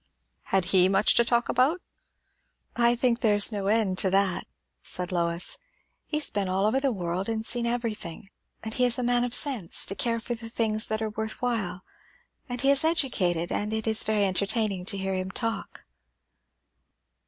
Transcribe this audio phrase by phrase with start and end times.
[0.45, 1.79] "Had he much to talk about?"
[2.75, 4.47] "I think there is no end to that,"
[4.81, 5.59] said Lois.
[6.07, 8.27] "He has been all over the world and seen everything;
[8.63, 11.39] and he is a man of sense, to care for the things that are worth
[11.39, 11.83] while;
[12.49, 15.83] and he is educated; and it is very entertaining to hear him talk."